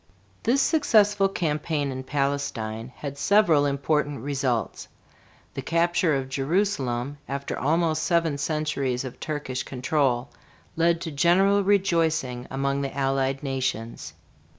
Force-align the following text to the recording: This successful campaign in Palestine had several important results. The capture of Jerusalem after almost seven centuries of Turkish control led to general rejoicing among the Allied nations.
This 0.41 0.63
successful 0.63 1.29
campaign 1.29 1.91
in 1.91 2.01
Palestine 2.03 2.91
had 2.95 3.19
several 3.19 3.67
important 3.67 4.21
results. 4.21 4.87
The 5.53 5.61
capture 5.61 6.15
of 6.15 6.27
Jerusalem 6.27 7.19
after 7.29 7.55
almost 7.55 8.01
seven 8.01 8.39
centuries 8.39 9.05
of 9.05 9.19
Turkish 9.19 9.61
control 9.61 10.31
led 10.75 11.01
to 11.01 11.11
general 11.11 11.63
rejoicing 11.63 12.47
among 12.49 12.81
the 12.81 12.97
Allied 12.97 13.43
nations. 13.43 14.13